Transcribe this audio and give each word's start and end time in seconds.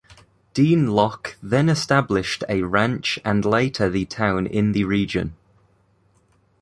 Dean 0.55 0.87
Locke 0.87 1.37
then 1.43 1.69
established 1.69 2.43
a 2.49 2.63
ranch 2.63 3.19
and 3.23 3.45
later 3.45 3.87
the 3.87 4.03
town 4.05 4.47
in 4.47 4.71
the 4.71 4.83
region. 4.83 5.35